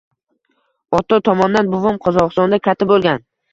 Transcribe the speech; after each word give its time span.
Ota 0.99 1.19
tomondan 1.29 1.71
buvim 1.75 2.01
Qozogʻistonda 2.09 2.63
katta 2.71 2.91
boʻlgan. 2.97 3.25